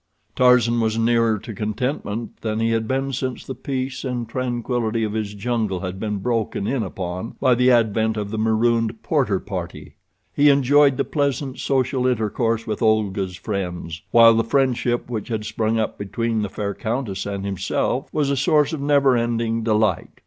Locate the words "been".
2.87-3.13, 5.99-6.17